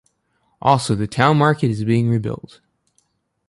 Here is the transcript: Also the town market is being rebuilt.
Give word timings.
Also 0.63 0.95
the 0.95 1.05
town 1.05 1.37
market 1.37 1.69
is 1.69 1.83
being 1.83 2.09
rebuilt. 2.09 2.59